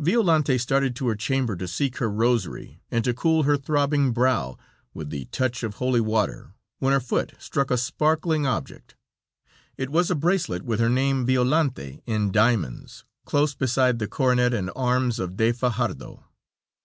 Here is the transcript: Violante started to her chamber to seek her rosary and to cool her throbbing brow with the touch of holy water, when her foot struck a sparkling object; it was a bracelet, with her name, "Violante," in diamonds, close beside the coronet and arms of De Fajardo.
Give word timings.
Violante 0.00 0.58
started 0.58 0.96
to 0.96 1.06
her 1.06 1.14
chamber 1.14 1.54
to 1.54 1.68
seek 1.68 1.98
her 1.98 2.10
rosary 2.10 2.80
and 2.90 3.04
to 3.04 3.14
cool 3.14 3.44
her 3.44 3.56
throbbing 3.56 4.10
brow 4.10 4.58
with 4.92 5.10
the 5.10 5.26
touch 5.26 5.62
of 5.62 5.74
holy 5.76 6.00
water, 6.00 6.54
when 6.80 6.92
her 6.92 6.98
foot 6.98 7.34
struck 7.38 7.70
a 7.70 7.76
sparkling 7.76 8.44
object; 8.48 8.96
it 9.76 9.90
was 9.90 10.10
a 10.10 10.16
bracelet, 10.16 10.64
with 10.64 10.80
her 10.80 10.90
name, 10.90 11.24
"Violante," 11.24 12.02
in 12.04 12.32
diamonds, 12.32 13.04
close 13.24 13.54
beside 13.54 14.00
the 14.00 14.08
coronet 14.08 14.52
and 14.52 14.72
arms 14.74 15.20
of 15.20 15.36
De 15.36 15.52
Fajardo. 15.52 16.24